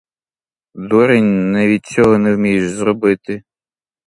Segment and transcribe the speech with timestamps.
[0.75, 3.43] Дурень, навіть цього не вмієш зробити.